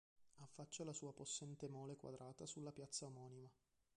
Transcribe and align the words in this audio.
Affaccia 0.39 0.83
la 0.83 0.93
sua 0.93 1.13
possente 1.13 1.67
mole 1.67 1.95
quadrata 1.95 2.47
sulla 2.47 2.71
piazza 2.71 3.05
omonima. 3.05 3.47